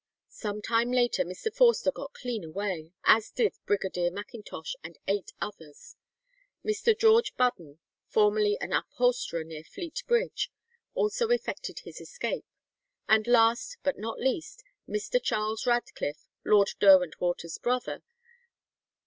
Some 0.29 0.63
time 0.63 0.91
later 0.91 1.23
Mr. 1.23 1.53
Forster 1.53 1.91
got 1.91 2.13
clean 2.15 2.43
away, 2.43 2.91
as 3.03 3.29
did 3.29 3.53
Brigadier 3.67 4.09
Macintosh 4.09 4.73
and 4.83 4.97
eight 5.07 5.31
others. 5.39 5.95
Mr. 6.65 6.97
George 6.97 7.37
Budden, 7.37 7.77
formerly 8.07 8.57
an 8.59 8.73
upholsterer 8.73 9.43
near 9.43 9.63
Fleet 9.63 10.01
Bridge, 10.07 10.49
also 10.95 11.27
effected 11.29 11.81
his 11.81 12.01
escape; 12.01 12.45
and 13.07 13.27
last, 13.27 13.77
but 13.83 13.99
not 13.99 14.19
least, 14.19 14.63
Mr. 14.89 15.21
Charles 15.21 15.67
Radcliffe, 15.67 16.27
Lord 16.43 16.69
Derwentwater's 16.79 17.59
brother. 17.59 18.01